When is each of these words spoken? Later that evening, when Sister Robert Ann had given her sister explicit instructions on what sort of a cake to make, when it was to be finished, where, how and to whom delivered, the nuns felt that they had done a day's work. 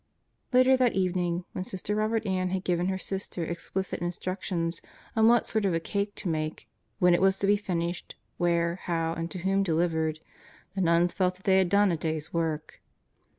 Later 0.51 0.75
that 0.77 0.93
evening, 0.93 1.45
when 1.51 1.63
Sister 1.63 1.93
Robert 1.93 2.25
Ann 2.25 2.49
had 2.49 2.63
given 2.63 2.87
her 2.87 2.97
sister 2.97 3.43
explicit 3.45 3.99
instructions 4.01 4.81
on 5.15 5.27
what 5.27 5.45
sort 5.45 5.63
of 5.63 5.75
a 5.75 5.79
cake 5.79 6.15
to 6.15 6.27
make, 6.27 6.67
when 6.97 7.13
it 7.13 7.21
was 7.21 7.37
to 7.37 7.45
be 7.45 7.55
finished, 7.55 8.15
where, 8.39 8.77
how 8.85 9.13
and 9.13 9.29
to 9.29 9.37
whom 9.37 9.61
delivered, 9.61 10.19
the 10.73 10.81
nuns 10.81 11.13
felt 11.13 11.35
that 11.35 11.43
they 11.43 11.59
had 11.59 11.69
done 11.69 11.91
a 11.91 11.97
day's 11.97 12.33
work. 12.33 12.81